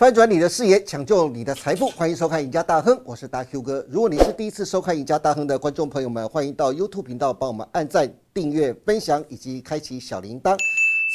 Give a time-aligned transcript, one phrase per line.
[0.00, 3.86] 翻转你的视野，抢救你的财富，欢迎收看《赢家大亨》，我是大 Q 哥。
[3.86, 10.56] 如果你是第一次收看《赢家大亨》的观众朋友们，欢迎到 YouTube 频道帮我们按赞、订阅、分享以及开启小铃铛。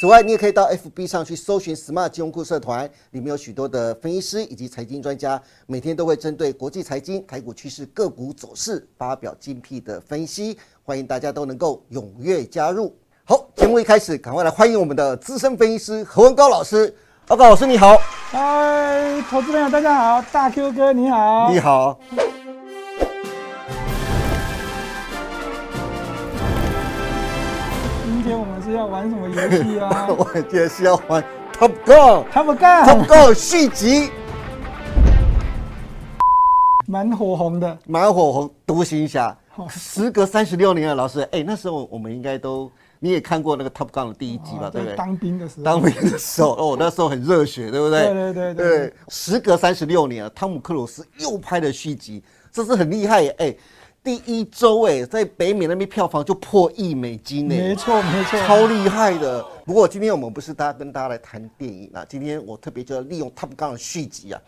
[0.00, 12.94] 此外，你也可以到 FB 上去搜寻 Smart 金融库社团，里面有许多的分析师以及财经专家，每天都会针对国际财经、台股趋势、个股走势发表精辟的分析，欢迎大家都能够踊跃加入。
[13.24, 16.94] 好，节目一开始，赶快来欢迎我们的资深分析师何文高老师。
[17.26, 17.98] 报告老师你好，
[18.32, 21.96] 嗨，投资朋友大家好，大 Q 哥你好，你好。
[28.04, 30.06] 今天我们是要玩什么游戏啊？
[30.10, 31.22] 我今天是要玩
[31.56, 34.10] Top Gun，Top Top Gun Gun 续集，
[36.88, 38.50] 蛮火红的，蛮火红。
[38.66, 39.36] 独行侠，
[39.70, 42.68] 时隔三十六年了，老师，哎，那时候我们应该都。
[42.98, 44.70] 你也看过那个 Top Gun 的第一集吧？
[44.70, 44.96] 对不对？
[44.96, 48.06] 当兵的时候，当兵的时候，哦，那时候很热血，对不对？
[48.06, 48.92] 对对对对。
[49.08, 53.34] 时隔三十六年，汤姆克鲁斯又拍了续集，这是很厉害耶！
[53.38, 53.56] 哎，
[54.02, 57.54] 第一周哎，在北美那边票房就破亿美金呢。
[57.54, 59.44] 没错没错，超厉害的。
[59.64, 64.40] 不过今天我们不是大家跟大家来谈电影啊，今天我特别就要利用 Top Gun 的续集啊，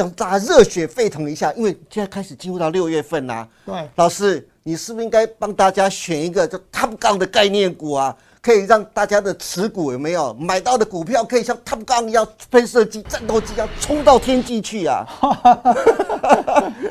[0.00, 3.46] 让大家热血沸腾一下，因为现在开始进入到六月份啦。
[3.64, 4.46] 对，老师。
[4.62, 8.14] 你是不是应该帮大家选一个叫 Top Gun 的概念股啊？
[8.42, 15.06] 可以让大家的持股有没有买到的股票可以像 Top Gun 一样喷射机、战斗机一样冲到天际去啊？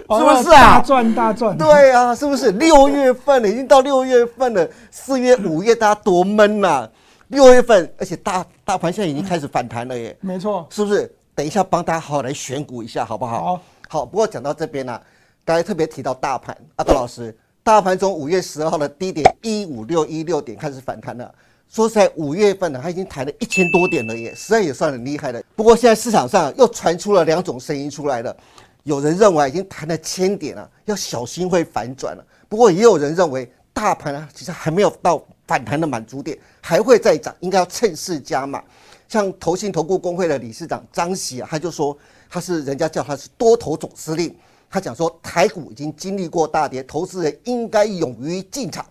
[0.09, 0.79] 是不是啊？
[0.79, 1.55] 大赚大赚！
[1.55, 2.51] 对啊，是不是？
[2.53, 6.89] 六月份了，已经到六月份了，四月、五月大家多闷呐！
[7.27, 10.17] 六月份，而且大大盘现在已经开始反弹了耶。
[10.21, 11.09] 没错，是不是？
[11.39, 13.41] 等一下帮大家好好来选股一下，好不好？
[13.41, 13.61] 好。
[13.87, 15.01] 好，不过讲到这边呢，
[15.45, 17.33] 刚才特别提到大盘，阿高老师。
[17.63, 21.33] 大盘从五月十二号的低点一五六一六点开始反弹了。
[21.69, 25.41] 说实在，五月份呢，它已经弹了一千多点了耶，实在也算很厉害了。
[25.55, 28.35] 不过现在市场上又传出了两种声音出来了，
[28.83, 32.25] 有人认为已经弹了千点了，要小心会反转了。
[32.49, 38.61] 不过也有人认为，大盘啊其实还没有到反弹的满足点，还会再涨，应该要趁势加码。
[39.09, 41.97] 像投信投顾工会的理事长张喜啊，他就说
[42.29, 44.33] 他是人家叫他是多头总司令。
[44.71, 48.85] 他讲说，台股已经经历过大跌，投资人应该勇于进场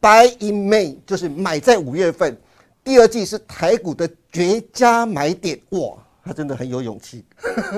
[0.00, 2.36] ，Buy in May 就是买在五月份，
[2.82, 5.56] 第二季是台股的绝佳买点。
[5.70, 7.24] 哇，他真的很有勇气。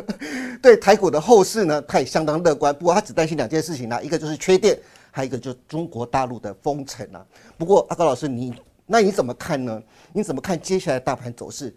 [0.63, 2.75] 对台股的后市呢，他也相当乐观。
[2.75, 4.79] 不过他只担心两件事情呢，一个就是缺电，
[5.11, 7.23] 还有一个就是中国大陆的封城啊。
[7.59, 8.55] 不过阿高老师，你
[8.87, 9.83] 那你怎么看呢？
[10.13, 11.75] 你怎么看接下来大盘走势？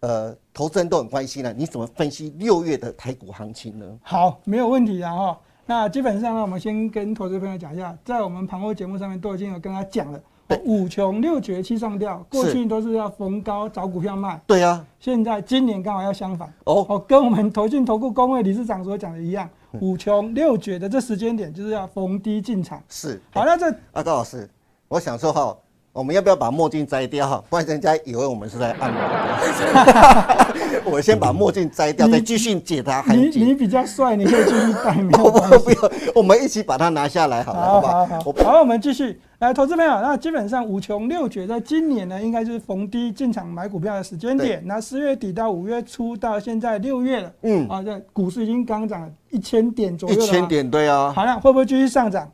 [0.00, 3.86] 呃，投资人都很关心呢，你怎么分析六月的台股行情呢？
[4.02, 5.38] 好，没有问题啊哈。
[5.66, 10.20] 那基本上呢，我们先跟投资朋友讲一下，在我们盘后节目上面都已经有跟他讲了，
[10.64, 14.40] 五穷六绝七上吊，过去都是要逢高找股票卖。
[14.46, 19.48] 对啊，现在今年刚好要相反哦，哦，跟我们投信投顾工会理事长所讲的一样，
[19.80, 22.82] 五穷六绝的这时间点就是要逢低进场。
[22.88, 24.48] 是，好，那这啊，高老师，
[24.88, 25.56] 我想说哈。
[25.92, 27.42] 我们要不要把墨镜摘掉哈？
[27.50, 29.00] 不然人家以为我们是在按摩。
[30.84, 33.04] 我先把墨镜摘掉，再继续解答。
[33.08, 34.94] 你你比较帅，你可以继续戴。
[35.10, 37.86] 不不 不要，我们一起把它拿下来，好了，好不
[38.42, 38.52] 好？
[38.52, 40.00] 好，我们继续来，投资朋友。
[40.00, 44.62] 那基本上五穷六绝，在今年呢，应该就是逢低进场买股票的时间点。
[44.64, 50.24] 那四月底到五月初到现在六月了，嗯，啊，这股市已经刚涨了一千点左右了。
[50.24, 51.12] 一千点，对啊。
[51.14, 52.30] 好了，会不会继续上涨？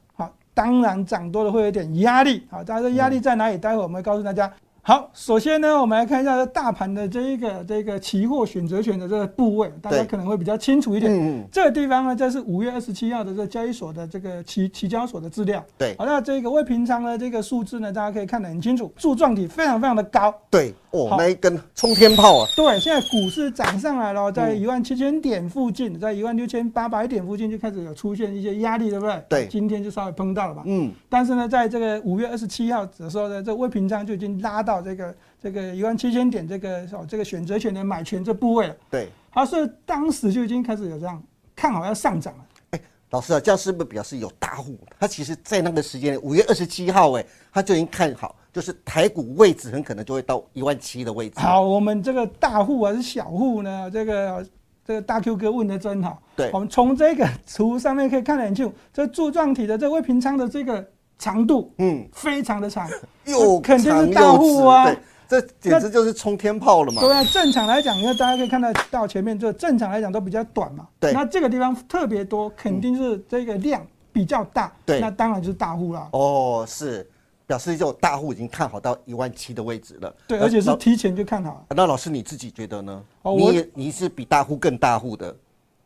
[0.57, 3.59] 当然涨多了会有点压力，好，大家压力在哪里？
[3.59, 4.51] 待会我们会告诉大家。
[4.81, 11.47] 好，首先呢，我们来看一下这大盘的这一个这个期货选择权的这个部位，大家可能会比较清楚一点。
[11.53, 15.63] 这个地方呢，这是五月二十七号的这个交易所的这个期期交所的资料。
[15.77, 15.95] 对。
[15.99, 20.35] 好，那这个未平仓的这个数字呢，大家可以看得很清楚，柱状体非常非常的高。
[20.49, 20.73] 对。
[21.05, 22.49] 哦，那一根冲天炮啊！
[22.57, 29.25] 对，现在股市涨上来了，在一万七千点附近，在一万六千八百点附近就开始有出现一些压力，对不对？
[29.29, 29.49] 对。
[29.49, 30.63] 今天就稍微碰到了吧。
[30.67, 30.93] 嗯。
[31.09, 35.15] 但是呢，在这个五月二十七号的时候呢，这未平仓就已经拉到这个。
[35.39, 38.75] 这个一万七千点，这个哦，这个选择权的买权这部位了。
[38.91, 41.23] 对，而是当时就已经开始有这样
[41.55, 42.45] 看好要上涨了。
[42.71, 44.77] 哎，老师啊，这样是不是表示有大户？
[44.99, 51.39] 他其实在那个时间，五月二十七号，哎，他就已经看好，就是台股位置很可能就会到一万七的位置。
[51.39, 53.91] 好，我们这个大户还是小户呢？
[53.93, 54.47] 这个
[54.83, 56.23] 这个大 Q 哥问的真好。
[56.35, 60.83] 对，我们从这个图上面可以看得很清楚，这柱状体的这未平仓的这个
[61.19, 62.89] 长度，嗯，非常的长，
[63.27, 64.91] 又肯定是大户啊。
[65.29, 67.03] 这简直就是冲天炮了嘛！
[67.03, 70.89] 对啊，正常来讲，因为大家可以看得到前面，就正常来讲都比较短嘛。
[70.99, 71.13] 对。
[71.13, 74.73] 那这个地方特别多，肯定是这个量比较大。
[74.87, 74.99] 对。
[74.99, 76.09] 那当然就是大户了。
[76.13, 77.07] 哦，是。
[77.47, 80.15] 表示这种大户已经看好到一万七的位置了。
[80.27, 81.65] 对，而且是提前就看好。
[81.71, 83.03] 那老师你自己觉得呢？
[83.23, 85.35] 哦我你也你是比大户更大户的，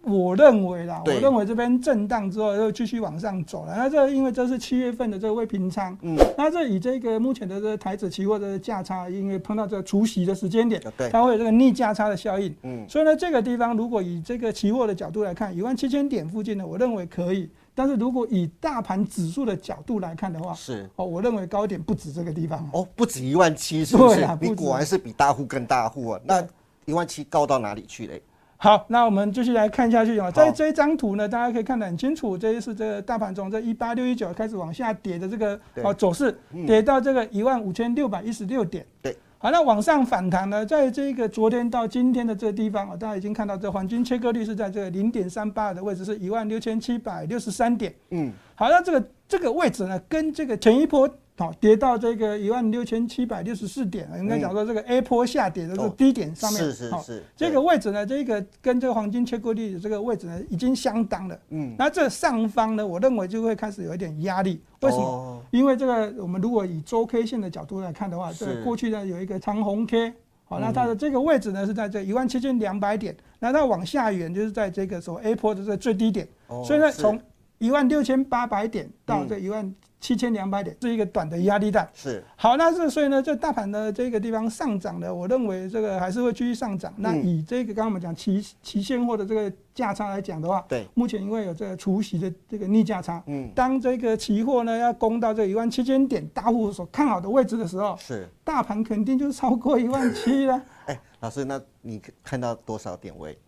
[0.03, 3.75] 我认为啦，我对认为这边震荡之后又继续往上走了。
[3.77, 12.55] 那这因为这是七月份的这个未平仓，嗯，那这以这个目前的这个台指期货的价差，因为碰到这个除夕的时间点，对，它会有这个逆价差的效应。
[12.63, 17.51] 嗯，所以呢，这个地方如果以这个期货的角度来看，一万七千点附近呢，我认为可以。
[17.75, 20.89] 但是如果以大盘指数的角度来看的话，是。
[20.97, 22.69] 哦，我认为高点不止这个地方。
[22.73, 24.37] 哦，不止一万七，是不是对啊？
[24.37, 26.21] 不你果然是比大户更大户啊！
[26.25, 26.45] 那
[26.85, 28.23] 一万七高到哪里去嘞？
[28.57, 30.31] 好，那我们继续来看下去啊。
[30.31, 38.87] 在这一张图呢，大家可以看得很清楚，这一是这个大盘从这一八六一九开始往下跌的这个对哦走势，嗯跌到这个一万五千六百一十六点。
[39.01, 39.17] 对。
[39.43, 47.95] 好，那往上反弹呢，在这个昨天到今天的这个地方啊，大家已经看到这黄金切割率是在这个零点三八的位置，是一万六千七百六十三点。
[48.11, 51.09] 嗯，好，那这个这个位置呢，跟这个前一波
[51.41, 61.39] 好、跌到这个一万六千七百六十四点，应该讲说这个 A 波下跌的这个哦低点上面，是是好是，这个位置呢，这个跟这个黄金切割率的这个位置呢，已经相当了。
[61.49, 64.61] 嗯，那这上方呢，我认为就会开始有一点压力。
[64.83, 65.03] 为什么？
[65.05, 65.43] 么？
[65.51, 70.13] 因为这个我们如果以周 K 线的角度来看的话，是这个过去呢有一个长红 K。
[70.45, 77.19] 好，那嗯它的这个位置呢是在这一万七千两百点，那它往下远就是在这个所谓 A 波的这个最低点，哦所以呢，是从
[77.61, 81.87] 一万六千八百点到嗯这一万七千两百点是一个短的压力带。
[81.93, 86.91] 是好，那这所以呢，这大盘的这个地方上涨呢，我认为这个还是会继续上涨。
[86.97, 98.27] 那嗯以这个刚刚我们讲期期现货的这个价差来讲的话，对，目前因为有这个除息的这个逆价差，嗯，当这个期货呢要攻到这一万七千点大户所看好的位置的时候，是。
[98.43, 100.63] 大盘肯定就超过一万七了。
[100.87, 103.39] 哎，老师，那你看到多少点位？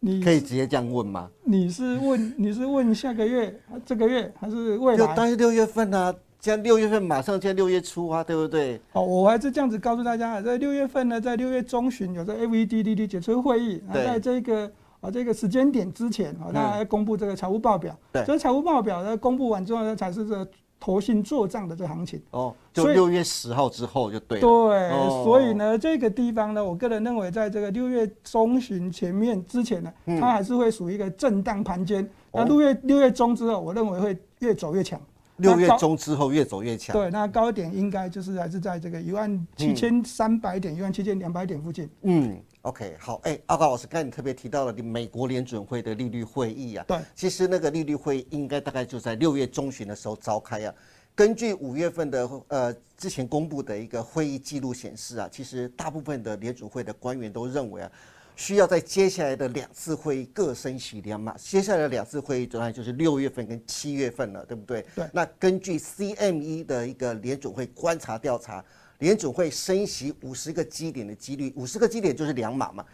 [0.00, 1.28] 你可以直接这样问吗？
[1.44, 5.14] 你是问你是问下个月、这个月还是未就来？
[5.14, 8.80] 当然六月份啊，现在六月份马上现在六月初啊，对不对？
[8.92, 17.98] 哦，我还是这样子告诉大家，在六月份呢，在六月中旬有这 FEDDD 决策会议，在这个啊这个时间点之前，啊，那公布这个财务报表。
[18.12, 20.48] 对这财务报表呢公布完之后呢，才是这个
[20.80, 22.20] 投信做账的这个行情。
[22.30, 24.42] 哦，就六月十号之后就对了。
[24.42, 32.08] 对，哦所以呢，这个地方呢，我个人认为，在这个六月中旬前面之前呢，嗯它还是会属于一个震荡盘间。
[32.32, 35.00] 那哦六月六月中之后，我认为会越走越强。
[35.36, 36.92] 六月中之后越走越强。
[36.92, 41.88] 对，那高点应该就是还是在这个一万七千三百点、一万七千两百点附近。
[42.02, 50.74] 嗯，OK，好，哎，阿高老师，刚才你特别提到了美国联准会的利率会议啊，对，其实那个利率会议应该大概就在六月中旬的时候召开啊。
[51.14, 57.90] 根据五月份的呃之前公布的一个会议记录显示啊，其实大部分的联准会的官员都认为啊，
[58.36, 61.36] 需要在接下来的两次会议各升息两码。
[61.36, 64.86] 接下来的两次会议当然就是六月份跟七月份了，对不对？
[64.94, 68.64] 对那根据 CME 的一个联准会观察调查，
[68.98, 72.84] 联准会升息五十个基点的几率，五十个基点就是两码嘛。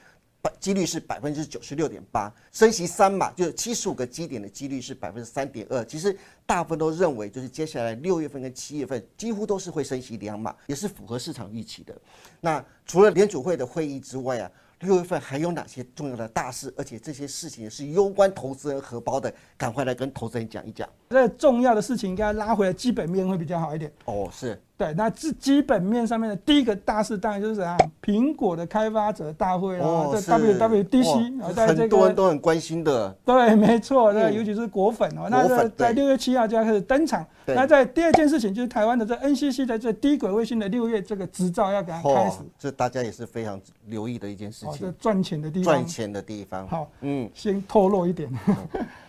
[0.43, 5.83] 百几率是百分之九十六点八，升息三码就是七十五个基点的几率是百分之三点二。
[5.87, 6.15] 其实
[6.45, 11.99] 大部分都认为，就是接下来六月份跟七月份几乎都是会升息两码，也是符合市场预期的。
[12.43, 16.71] 那除了联储会的会议之外啊，六月份还有哪些重要的大事？
[16.77, 20.87] 而且这些事情是攸关投资人荷包的，赶快来跟投资人讲一讲。
[21.09, 23.91] 这重要的事情应该拉回来基本面会比较好一点。
[24.05, 33.09] 哦，是对，那基基本面上面的第一个大事当然就是啊，苹果的开发者大会啊，这哦是 WWDC 哇啊，在这很多人都很关心的。
[33.25, 37.25] 对，没错，那嗯尤其是果粉哦，那在在六月七号就要开始登场。
[37.47, 45.73] 那在第二件事情就是台湾的这 NCC 的这低轨卫星的六月这个执照要给它开始哦，，这大家也是非常留意的一件事情，赚钱的地方。
[45.73, 46.67] 赚钱的地方。
[46.67, 48.29] 好，嗯，先透露一点，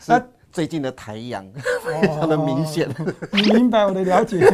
[0.06, 1.44] 那最近的台阳，
[1.84, 2.88] 非常的明显。
[3.32, 4.46] 你明白我的了解。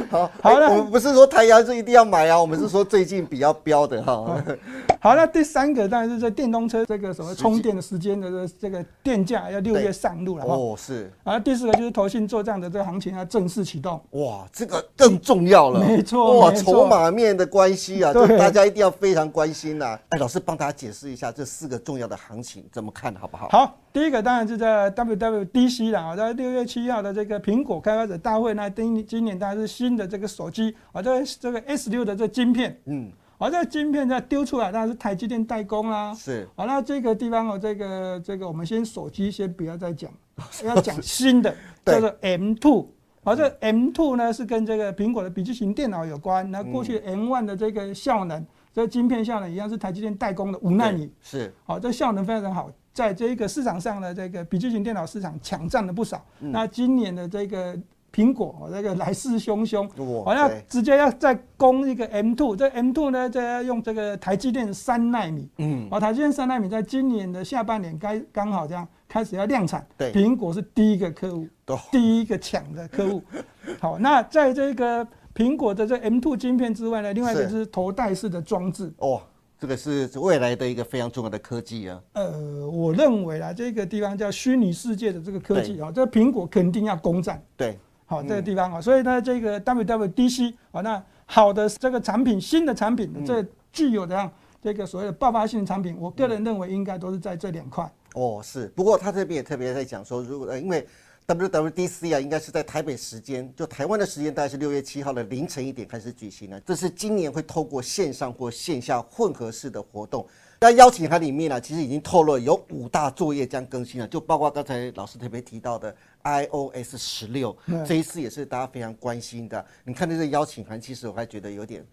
[0.10, 4.42] 好，好了哎我们不是说台阳是一定要买啊，我们是说最近比较标的哈。
[5.00, 10.54] 好，那第三个当然是在电动车这个什么充电的时间的这这个电价要六月上路了哈。
[10.54, 14.00] 哦，是然后第四个就是投信做账的这个行情要正式启动。
[14.10, 15.80] 哇，这个更重要了。
[15.80, 19.98] 没错哇，筹码面的关系啊，大家一定要非常关心呐。
[20.10, 23.48] 哎，老师帮大家解释一下这四个重要的行情怎么看好不好？
[23.50, 36.12] 好，第一个当然是在 WWDC 啦，啊，在六月七号的这个苹果开发者大会，呢今今年当然是新的这个手机啊，这个这个 S 六的这晶片，嗯，啊，这个晶片在丢出来，当然是台积电代工啦。
[36.12, 40.10] 是好，那这个地方哦，这个这个我们先手机先不要再讲，
[40.66, 42.88] 要讲新的，叫做 M two。
[43.22, 46.50] 好，这 M two 呢是跟这个苹果的笔记型电脑有关。
[46.50, 51.12] 那过去 M one 的这个效能，这晶片效能一样是台积电代工的五纳米。
[51.22, 56.24] 是好，这效能非常好，在这个市场上的，这个笔记型电脑市场抢占了不少。
[56.40, 56.50] 嗯。
[56.52, 57.76] 那今年的这个
[58.12, 59.82] 苹果哦，这个来势汹汹，
[60.18, 70.12] 哇好像直接要再攻一个 M2，这 M2 呢，这要用这个台积电三纳米，嗯，哦，台积电三纳米在今年的下半年该刚好这样开始要量产，对。
[70.12, 71.48] 苹果是第一个客户，
[71.90, 73.20] 第一个抢的客户。
[73.80, 78.94] 好，那在这个苹果的这 M2 晶片之外呢，另外一个就是头戴式的装置。
[78.98, 79.20] 哦，
[79.58, 82.00] 这个是未来的一个非常重要的科技啊。
[82.12, 87.42] 呃，我认为啊，这个地方叫虚拟世界的这个科技啊，这个苹果肯定要攻占。
[87.56, 94.30] 对，好，嗯这个地方啊，所以呢，这个 WWDC 啊，那好的这个产品，新的产品，嗯这具有这样
[94.60, 97.90] 这个所谓的爆发性的产品，我个人认为应该都是在这两块。
[98.14, 98.68] 哦，是。
[98.76, 100.86] 不过他这边也特别在讲说，如果呃，因为
[101.26, 106.60] WWDC 啊，应该是在台北时间，就台湾的时间大概是六月七号的凌晨一点开始举行的。
[106.60, 110.26] 这是今年会透过线上或线下混合式的活动。
[110.60, 119.64] 那邀请函里面呢、其实已经透露有五大作业将更新了，就包括刚才老师特别提到的 iOS 十六对，这一次也是大家非常关心的。
[119.82, 121.84] 你看这个邀请函，其实我还觉得有点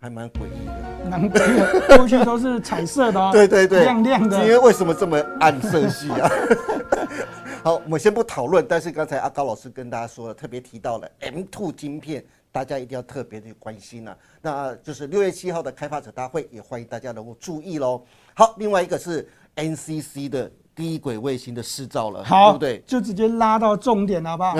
[0.00, 1.08] 还蛮诡异的。
[1.08, 4.46] 难怪过去都是彩色的 哦，对对对，亮亮的今的。
[4.46, 6.30] 天为什么这么暗色系啊？
[7.64, 14.16] 好，我们先不讨论，但是刚才阿高老师跟大家说了，特别提到了 M2 晶片，大家一定要特别的关心啊。
[14.40, 18.02] 那就是六月七号的开发者大会，也欢迎大家能够注意喽。
[18.34, 22.82] 好，另外一个是 NCC 的低轨卫星的试照了，好，对不对？
[22.86, 24.56] 就直接拉到重点好不好？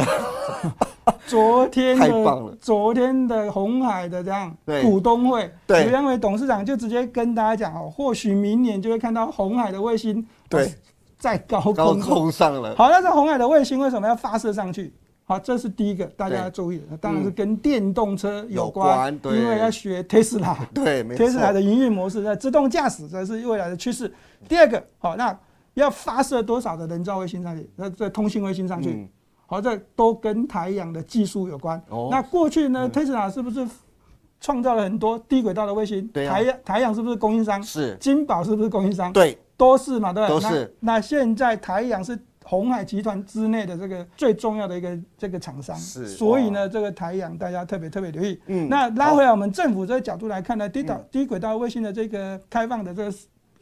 [1.27, 10.69] 昨 天太棒了的昨天的红海的这样对股东会，对刘阳伟董事长就直接跟大家讲哦，或许明年就会看到红海的卫星对哦
[11.19, 12.01] 在高高空中。
[12.01, 14.93] 空上了，好，那这红海的卫星为什么要发射上去？
[15.25, 20.57] 好，这是第一个大家要注意的，当然是跟电动车有有关，因为要学特斯拉。
[20.73, 24.11] 对，没特斯拉错，的营运模式在自动驾驶，这是未来的趋势。
[24.49, 25.39] 第二个，好，那
[25.75, 27.69] 要发射多少的人造卫星上去？
[27.77, 29.09] 那这通信卫星上去，嗯
[29.47, 31.79] 好，这都跟台阳的技术有关。
[31.91, 33.69] 哦那过去呢，特斯拉是不是
[34.41, 36.09] 创造了很多低轨道的卫星？
[36.09, 37.63] 对啊台阳台阳是不是供应商？
[37.63, 39.13] 是，金宝是不是供应商？
[39.13, 40.41] 对，都是嘛，对不对？
[40.41, 40.95] 都是那。
[40.95, 48.41] 那现在台阳是红海集团之内的这个最重要的一个这个厂商，是所以呢，这个台阳大家特别特别留意。
[48.47, 53.17] 嗯那拉回来我们政府这个角度来看呢，低导低轨道卫星的这个开放的这个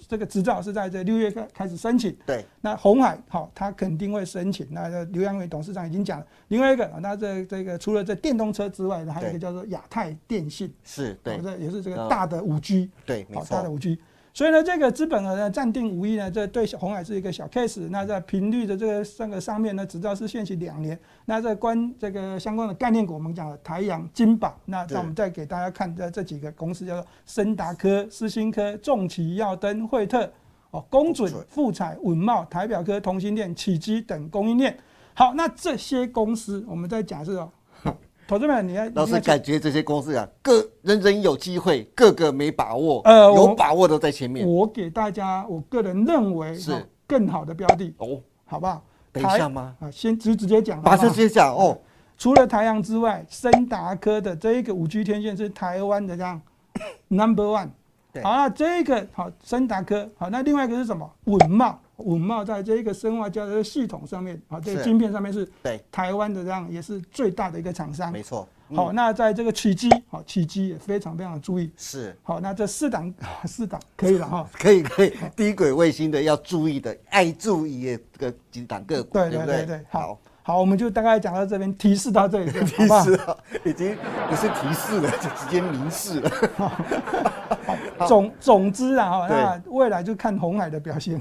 [0.07, 2.17] 这个执照是在这六月开开始申请。
[2.25, 4.69] 对，那红海好，他肯定会申请。
[4.71, 12.91] 那这刘扬伟董事长已经讲了，另外一个，那这这个除了这电动车之外呢，还有一个叫做亚太电信，是，对哦，这也是这个嗯大的五 G。
[13.05, 13.99] 对，没好大的，五 G。
[14.37, 17.89] 所以呢，这个资本额呢暂定无疑呢，这对红海是一个小 case。
[17.89, 20.99] 那在频率的这个这个上面呢，执照是限期两年。
[21.25, 24.55] 那在关这个相关的概念股，我们讲了台阳、金宝。
[24.67, 30.31] 那对那我们再给大家看这这几个公司，叫做森达科、思新科、重企耀登、惠特、
[30.71, 34.77] 哦公准公准、富彩、稳茂、台表科、同心链、启基等供应链。
[35.15, 37.51] 好，那这些公司，我们再假设哦，
[38.27, 44.47] 投资们，你要老师感觉这些公司啊，个人人有机会，个个没把握，呃有把握的在前面。
[44.47, 48.83] 我给大家，我个人认为是哦更好的标的，哦，好不好？
[49.13, 49.77] 等一下吗？
[49.81, 51.79] 啊，先直直接讲，马好不好上直接讲哦。
[52.19, 56.41] 除了台阳之外，森达科的这一个五 G 天线是台湾的这样
[57.09, 57.69] number one。
[58.13, 61.09] 对好，那这一个好，森达科好，那另外一个是什么？
[61.25, 68.13] 稳茂，稳茂在这一个生化胶的系统上面，啊，这个是晶片上面是对，台湾的这样也是最大的一个厂商。
[68.13, 68.47] 没错。
[68.69, 71.71] 嗯好，那在这个起机，好，起机也非常非常的注意。
[71.77, 73.15] 是好，那这四档
[73.47, 74.45] 四档可以了哈。
[74.55, 82.89] 可以可以，低轨卫星的要注意的，爱注意的这个几档个股，对不对对对，好好，好，我们就大概讲到这边，提示到这里，好提？
[83.05, 83.97] 示啊，已经
[84.29, 86.31] 不是提示了，就直接明示了。
[88.09, 91.21] 总总之啊，哈，那未来就看红海的表现。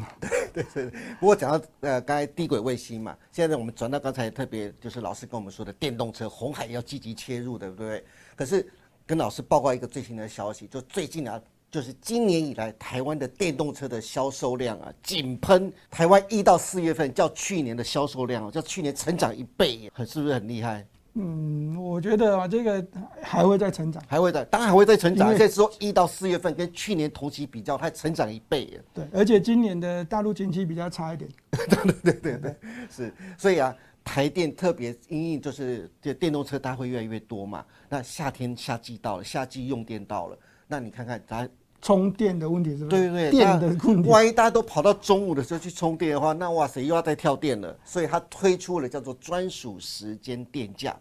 [0.64, 1.00] 对对。
[1.20, 8.04] 不过讲到呃，刚才低轨卫星嘛，现在我们转到刚才特别就是老师跟我们说的电动车，红海要积极切入，对不对？
[8.36, 8.66] 可是
[9.06, 11.42] 跟老师报告一个最新的消息，就最近啊。
[11.72, 15.74] 就是今年以来，台湾的电动车的销售量啊，井喷。
[15.92, 20.88] 台湾一到四月份，较去年的销售量哦，较去年成长一倍，很是不是很厉害？
[21.18, 22.86] 嗯，我觉得啊，这个
[23.22, 24.04] 还会再成长。
[24.06, 25.28] 还会再，当然还会再成长。
[25.28, 28.84] 因为现在说一到四月份跟去年同期比较，它成长一倍耶。
[28.94, 31.30] 对，而且今年的大陆经济比较差一点。
[32.04, 32.56] 对对对，
[32.92, 33.14] 是。
[33.38, 37.64] 所以啊，台电特别因应就是这电动车它会越来越多嘛。
[37.88, 41.50] 那夏天夏季到了，夏季用电到了，那你看看咱
[41.82, 43.02] 充电的问题是不是？
[43.04, 44.10] 对对对，电的问题。
[44.10, 47.74] 万一大家都跑到中午的时候去充电的话，那哇塞又要再跳电了。
[47.86, 50.94] 所以它推出了叫做专属时间电价。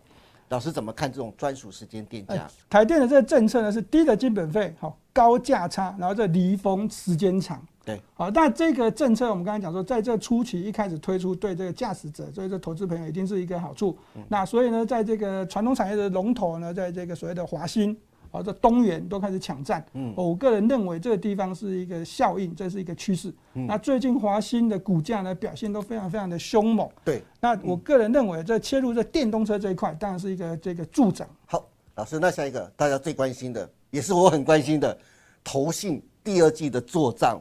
[0.55, 2.35] 老师怎么看这种专属时间电价？
[2.35, 7.61] 哎台电的这个政策呢是低的基本费，好高价差，然后这离峰时间长。
[7.85, 13.99] 对，好，那这个政策我们刚才讲说，在这初期一开始推出，对这个驾驶者，所以这投资朋友一定是一个好处。
[14.29, 17.97] 那所以呢，在这个传统产业的龙头呢，在这个所谓的华兴。
[18.35, 19.85] 啊，这东元都开始抢占。
[19.93, 23.33] 嗯，我个人认为这个地方是一个效应，这是一个趋势。
[23.53, 26.89] 嗯，那最近华兴的股价呢表现都非常非常的凶猛。
[27.05, 31.29] 对，那我个人认为这切入这电动车这一块，当然是一个这个助长。
[31.47, 31.65] 好，
[31.95, 34.99] 老师，那下一个大家最关心的，也是我很关心的，
[35.45, 37.41] 投信第二季的做账，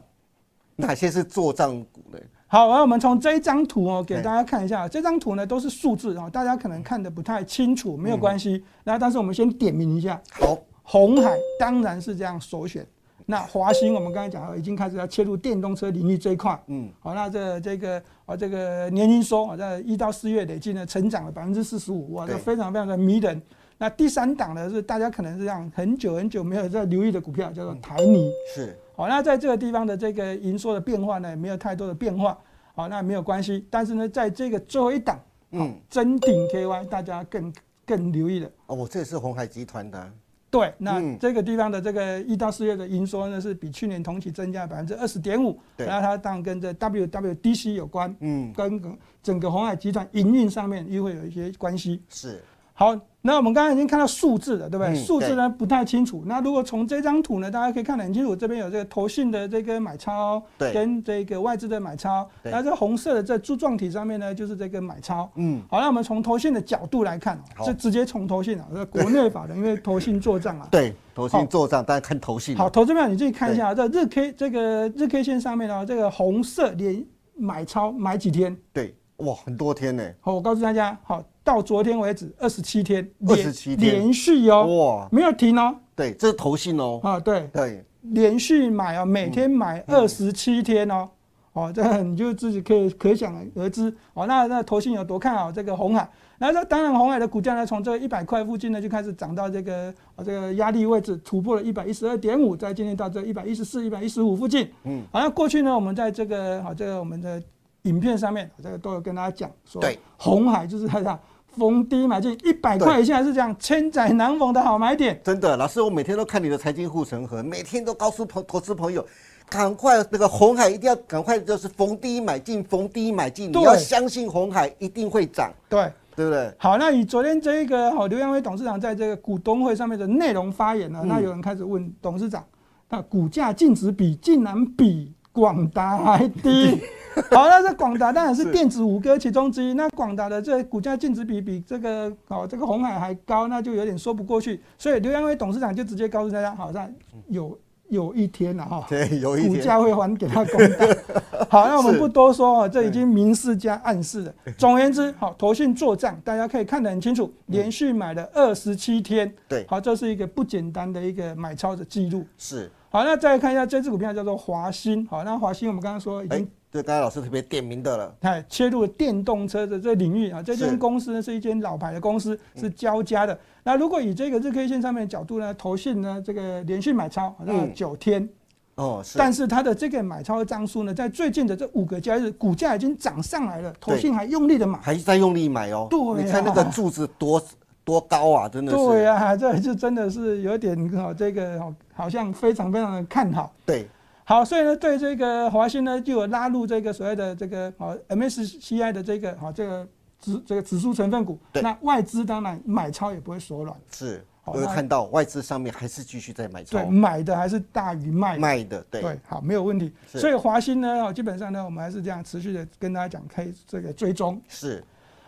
[0.76, 2.18] 哪些是做账股呢？
[2.46, 4.86] 好，那我们从这一张图哦，给大家看一下。
[4.88, 8.62] 这张图呢都是数字哦，大家可能看的不太清楚，没有关系。
[8.84, 10.22] 那但是我们先点名一下。
[10.30, 10.56] 好。
[10.84, 12.86] 红海当然是这样首选。
[13.26, 16.62] 那华兴，我们刚才讲了，已经开始要切入电动车领域这一块。
[16.66, 23.40] 嗯，好，那这这个啊，这个年营收啊，在一到四月累计呢，成长了百分之四十五，哇，这非常非常的迷人。
[23.78, 28.30] 那第三档呢，是大家可能是这样很久很久没有在留意的股票，叫做台泥。
[28.54, 32.38] 是，好，那在这个地方的这个营收的变化呢，没有太多的变化。
[32.74, 33.66] 好，那没有关系。
[33.70, 35.18] 但是呢，在这个最后一档，
[35.52, 37.50] 嗯，真顶 KY，大家更
[37.86, 38.50] 更留意了。
[38.66, 40.12] 哦，我这也是红海集团的。
[40.54, 45.58] 对，那这个地方的这个一到四月的营收呢，是比去年同期增加百分之二十点五。
[45.76, 48.80] 然后它当然跟这 WWDC 有关，嗯，跟
[49.22, 52.00] 整个红海集团营运上面又会有一些关系。
[52.08, 52.40] 是。
[52.76, 54.92] 好，那我们刚刚已经看到数字了，对不对？
[54.96, 56.24] 数字呢不太清楚。
[56.26, 62.28] 那如果从这张图呢，大家可以看得很清楚，这边有这个投信的这个买超，跟这个外资的买超。
[62.42, 65.30] 那这红色的这柱状体上面呢，就是这个买超。
[65.36, 70.66] 嗯，好，那我们从投信的角度来看，就直接从投信啊，国内法的，因为投信做账啊。
[70.72, 72.56] 对，投信做账，大家看投信。
[72.56, 78.56] 好，投资票你自己看一下，这日 K 这个日 K 线上面呢，这个红色连买超买几天？
[78.72, 80.04] 对，哇，很多天呢。
[80.20, 81.22] 好，我告诉大家，好。
[81.44, 85.76] 到昨天为止，二十七天，二十七天连续哦，哇，没有停哦。
[85.94, 86.98] 对，这是投信哦。
[87.02, 91.06] 啊，对对，连续买哦，每天买二十七天哦，
[91.52, 94.26] 哦，这你就自己可以可想而知哦。
[94.26, 96.08] 那那投信有多看好这个红海？
[96.38, 104.66] 那这当然，红海的股价呢，从这一百块附近呢就开始涨到这个啊这个压力位置，突破了一百一十二点五，在今天到这一百一十四、一百一十五附近。
[104.84, 107.42] 嗯，好像过去呢，我们在这个好这个我们的
[107.84, 111.18] 影片上面，这个都有跟大家讲说，对，红海就是它样。
[111.56, 115.20] 逢低买进一百块以下是这样，千载难逢的好买点。
[115.22, 119.06] 真的，老师，我每天都看你的财经护城河，每天都告诉朋投资朋友，
[119.48, 125.52] 赶快那个红海一定要赶快，就是逢低买进，逢低买进，你要相信红海一定会涨。
[125.68, 126.52] 对，对不对？
[126.58, 132.44] 好，那以昨天这一个好刘阳辉董事长在这个股东会上面的内容发言呢，那有人开始问董事长，
[132.88, 136.80] 那股价净值比竟然比广达还低。
[137.30, 139.74] 好，那这广达当然是电子五哥其中之一。
[139.74, 144.60] 那广达的这股价净值比比这个哦这个红海还高，那就有点说不过去。
[144.78, 146.90] 所以刘扬伟董事长就直接告诉大家，好像
[147.28, 147.56] 有
[147.94, 150.86] 有一天了哈，对，有一天股价会还给他公道。
[151.48, 154.34] 好，那我们不多说啊，这已经明示加暗示了。
[154.58, 159.32] 总而言之，好，投信做账，大家可以看得很清楚，连续买了二十七天。
[159.48, 162.26] 对，好，这是一个不简单的一个买超的记录。
[162.36, 162.70] 是。
[162.90, 165.06] 好，那再看一下这支股票叫做华兴。
[165.06, 166.48] 好，那华兴我们刚刚说已经。
[166.74, 173.38] 这刚才老师特别点名的了，哎，切入电动车的这领域啊，这间公司呢是一间老牌的公司，是交加的。
[173.62, 178.28] 那如果以这个日 K 线上面的角度呢，投信呢这个连续买超，那九天，
[178.74, 185.86] 哦，是，但是它的这个买超的张数呢，在最近的这五个交易日，股价已经涨上来了，投信还用力的买，还在用力买哦。
[185.88, 187.40] 对，你看那个柱子多
[187.84, 188.78] 多高啊，真的是。
[188.78, 193.52] 对呀，这就真的是有点哦，这个好好像非常非常的看好。
[193.64, 193.88] 对。
[194.26, 199.86] 好，所以呢，对这个华兴呢，就有拉入这个所谓的这个啊 MSCI 的这个啊这个
[200.18, 201.38] 指这个指数成分股。
[201.52, 203.76] 那外资当然买超也不会手软。
[203.92, 206.78] 是，我会看到外资上面还是继续在买超。
[206.78, 208.38] 对，买的还是大于卖。
[208.38, 209.02] 卖的，对。
[209.02, 209.92] 对，好，没有问题。
[210.06, 214.40] 所以华兴呢，基本上呢，我们还是这样持续的跟大家讲，可以这个追踪。
[214.48, 214.82] 是。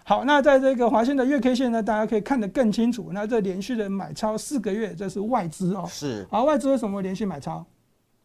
[0.05, 3.11] 好，那在这个华兴的月 K 线呢，大家可以看得更清楚。
[3.13, 5.85] 那这连续的买超四个月，这是外资哦。
[5.87, 6.27] 是。
[6.31, 7.63] 好，外资为什么会连续买超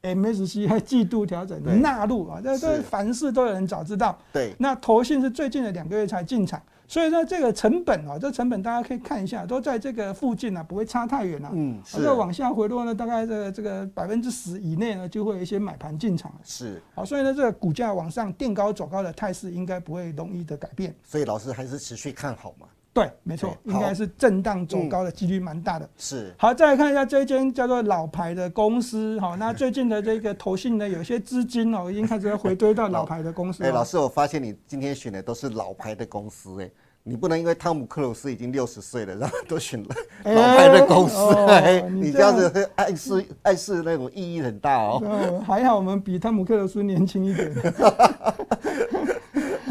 [0.01, 4.17] ？MSC 还季度调整纳入啊，这这凡事都有人早知道。
[4.33, 11.49] 对，那投信是最近的两个月才进场，所以说这个成本啊，这成本大家可以看一下，都在这个附近啊，不会差太远啊。
[11.53, 12.03] 嗯，是。
[12.03, 16.33] 再往下回落呢，大概这个这个百分之十以内呢，就会有一些买盘进场。
[16.43, 16.81] 是。
[16.95, 20.95] 好，所以呢，这个股价往上垫高走高的态势应该不会容易的改变。
[21.03, 22.65] 所以老师还是持续看好嘛。
[22.93, 25.89] 对，没错，应该是震荡走高的几率蛮大的。
[25.97, 33.63] 是，好，再来看一下这间叫做老牌的公司，好， 那最近的这个投信呢，有些资金哦，已经开始要回归到老牌的公司。
[33.63, 36.69] 哎，老师，我发现你今天选的都是老牌的公司，哎，
[37.04, 41.15] 你不能因为汤姆克鲁斯已经六十岁了，然后都选了老牌的公司，
[41.47, 45.01] 哎哦你你这样子会暗示暗示那种意义很大哦。
[45.06, 47.54] 呃，还好我们比汤姆克鲁斯年轻一点。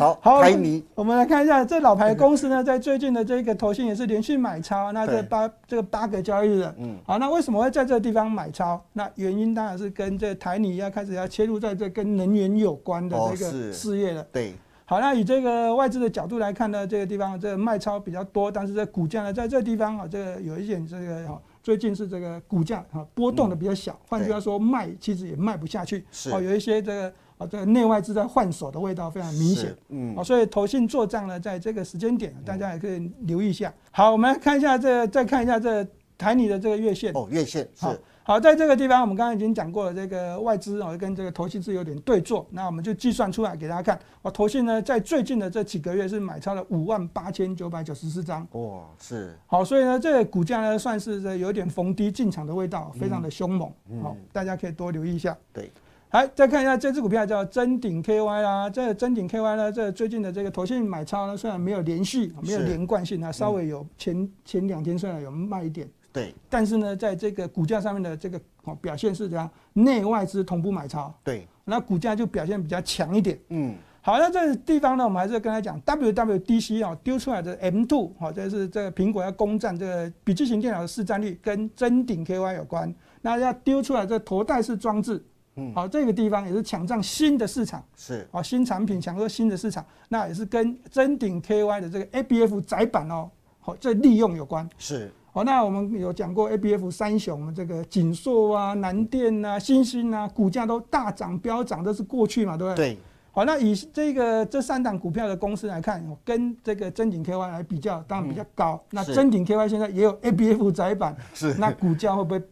[0.01, 6.97] 好，好台泥我们来看一下这老牌公司呢，在最近的这个投信也是连续买超，那这八这个八个交易日，嗯。
[7.05, 8.83] 好，那为什么会在这个地方买超？
[8.95, 14.27] 那原因当然是跟这台泥要开始要切入在这跟能源有关的这个事业了。
[14.33, 14.55] 对，
[14.87, 26.31] 好，那以这个外资的角度来看呢，这个地方这个卖超比较多，但是这股价呢，在这个地方啊，这个有一点这个哈，最近是这个股价哈波动的比较小，换句话说，卖其实也卖不下去，嗯是。
[26.31, 29.75] 哦，有一些这个啊这个内外资在换手的味道非常明显。
[29.89, 33.73] 嗯啊，，所以投信做账呢，在这个时间点，大家也可以留意一下。
[33.91, 35.85] 好，我们来看一下这，再看一下这
[36.19, 37.13] 台泥的这个月线。
[37.15, 43.99] 哦，月线是好，好，在这个地方我们刚刚已经讲过了，这个外资哦跟这个投信是有点对坐，那我们就计算出来给大家看。
[44.21, 48.47] 哦，投信呢在最近的这几个月是买超了五万八千九百九十四张。
[48.53, 53.73] 哇，是好，所以呢，这个股价呢算是这有点逢低进场的味道，非常的凶猛。
[54.03, 55.35] 好，大家可以多留意一下。
[55.55, 55.73] 对，
[56.11, 73.39] 来，再看一下这只股票叫真鼎 KY 啦，这个真鼎 KY 呢，这最近的这个投信买超呢，虽然没有连续，没有是连贯性啊，稍微有前前两天虽然有卖一点，对，但是呢，在这个股价上面的这个哦表现是怎样，内外资同步买超，对，那股价就表现比较强一点。
[73.51, 82.93] 嗯，好，那这个地方呢，我们还是跟他讲，WWDC 哦丢出来的 M2，好、这是这个苹果要攻占这个笔记型电脑的市占率，跟真鼎 KY 有关。
[83.23, 85.23] 那要丢出来这头戴式装置，
[85.57, 94.69] 嗯好、这个地方也是抢占新的市场，是啊、新产品抢夺新的市场，那也是跟真鼎 KY 的这个 ABF 窄板哦，好、这利用有关。
[94.79, 102.95] 是，好，那我们有讲过 ABF 三雄，这个锦硕啊、南电啊、新兴啊，股价都大涨飙涨，这是过去嘛，对不对？
[102.95, 102.99] 对，
[103.33, 108.83] 好，那以这个这三档股票的公司来看，哦跟这个真鼎 KY 来比较，当然比较高。
[108.91, 112.43] 那是真鼎 KY 现在也有 ABF 窄板，是那股价会不会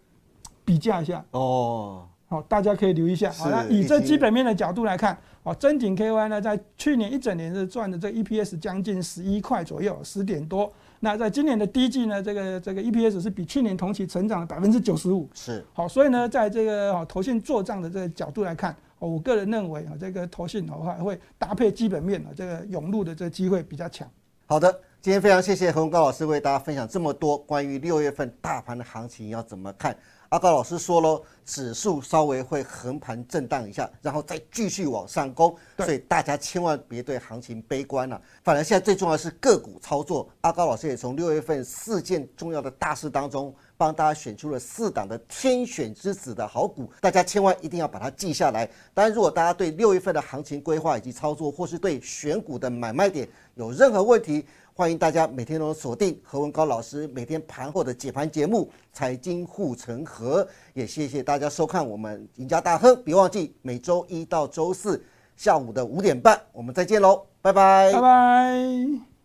[0.64, 1.24] 比价一下？
[1.30, 3.32] 哦，好，大家可以留意一下。
[3.32, 10.70] 好，那以这基本面的角度来看，哦，真景 KY 呢，在去年一整年是赚的这 EPS 将近十一块左右，十点多。
[11.00, 15.26] 那在今年的第一季呢，这个这个 EPS 是比去年同期成长了百分之九十五。
[15.32, 24.06] 是，好，所以呢，在这个哦投信做账的这个角度来看，哦，我个人认为啊，这个投信的话会搭配基本面啊，这个涌入的这个机会比较强。
[24.44, 29.96] 好的，今天非常谢谢何文高老师为大家分享这么多关于六月份大盘的行情要怎么看。
[30.30, 40.28] 阿高老师说喽，指数稍微会横盘震荡一下，然后再继续往上攻，所以大家千万别对行情悲观了、反而现在最重要的是个股操作。
[40.42, 48.68] 阿高老师也从六月份四件重要的大事当中，帮大家选出了四档的天选之子的好股，大家千万一定要把它记下来。
[48.92, 54.44] 当然，如果大家对六月份的行情规划以及操作，或是对选股的买卖点有任何问题，
[54.78, 63.02] 欢迎大家每天都锁定何文高老师每天盘后的解盘节目《财经护城河》，也谢谢大家收看我们赢家大亨。
[63.02, 69.17] 别忘记每周一到周四下午的五点半，我们再见喽，拜拜拜拜。